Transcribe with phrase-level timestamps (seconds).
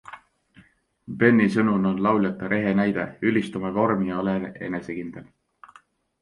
[1.23, 4.35] Beni sõnul on lauljatar ehe näide- ülista oma vormi ja ole
[4.71, 5.31] enesekindel!